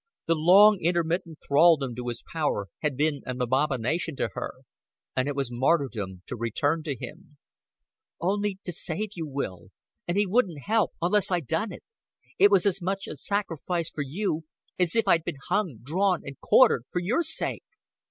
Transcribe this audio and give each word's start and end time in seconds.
The 0.25 0.33
long 0.33 0.79
intermittent 0.81 1.37
thraldom 1.47 1.93
to 1.93 2.07
his 2.07 2.23
power 2.23 2.69
had 2.79 2.97
been 2.97 3.21
an 3.27 3.39
abomination 3.39 4.15
to 4.15 4.29
her, 4.33 4.53
and 5.15 5.27
it 5.27 5.35
was 5.35 5.51
martyrdom 5.51 6.23
to 6.25 6.35
return 6.35 6.81
to 6.85 6.95
him. 6.97 7.37
"Only 8.19 8.57
to 8.65 8.71
save 8.71 9.09
you, 9.13 9.27
Will. 9.27 9.67
And 10.07 10.17
he 10.17 10.25
wouldn't 10.25 10.63
help 10.63 10.93
unless 11.03 11.29
I 11.29 11.39
done 11.39 11.71
it. 11.71 11.83
It 12.39 12.49
was 12.49 12.65
as 12.65 12.81
much 12.81 13.05
a 13.05 13.15
sacrifice 13.15 13.91
for 13.91 14.01
you 14.01 14.43
as 14.79 14.95
if 14.95 15.07
I'd 15.07 15.23
been 15.23 15.37
hung, 15.49 15.77
drawn, 15.83 16.23
and 16.25 16.39
quartered 16.41 16.85
for 16.91 16.97
your 16.99 17.21
sake." 17.21 17.61